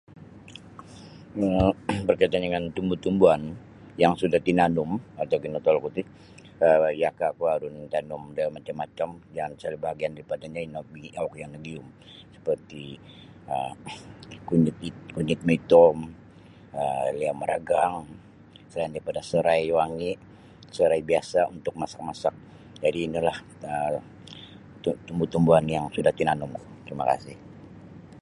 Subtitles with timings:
[1.39, 1.75] Nyoo'
[2.07, 3.41] berkaitan dengan tumbuh-tumbuhan
[4.03, 4.89] yang sudah tinanum,
[5.21, 6.07] oto nigotol nu tih
[6.65, 11.47] um yaka ku harun tanum da macam macam dan sebahagian daripadanya ino bi iyo' ni
[11.53, 11.87] megium
[12.35, 12.83] seperti
[13.53, 13.75] um
[14.47, 15.97] kunit um kunit moitom,
[16.77, 17.95] um aliyam maragang,
[18.71, 20.11] selain daripada serai wangi
[20.75, 22.33] serai biasa untuk masak masak,
[22.81, 23.37] jadi ini lah
[23.69, 23.99] um
[24.81, 26.49] tu tumbuh tumbuhan yang sudah tinanum
[26.89, 27.37] terima kasih